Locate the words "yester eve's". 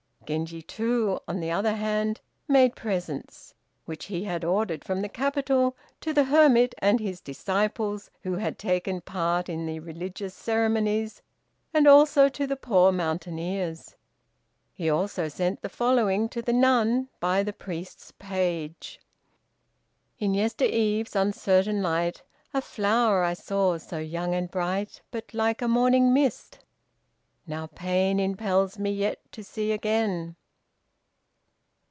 20.33-21.13